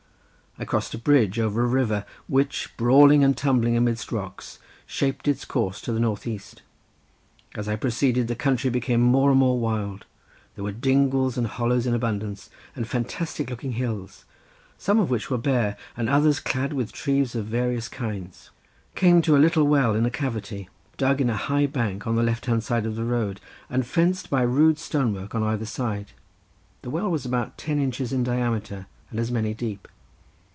[0.59, 5.45] I crossed a bridge over a river which brawling and tumbling amidst rocks shaped its
[5.45, 6.61] course to the north east.
[7.55, 10.05] As I proceeded the country became more and more wild;
[10.53, 14.25] there were dingles and hollows in abundance, and fantastic looking hills
[14.77, 18.51] some of which were bare and others clad with trees of various kinds.
[18.93, 22.23] Came to a little well in a cavity dug in a high bank on the
[22.23, 23.39] left hand side of the road,
[23.69, 26.11] and fenced by rude stone work on either side;
[26.81, 29.87] the well was about ten inches in diameter, and as many deep.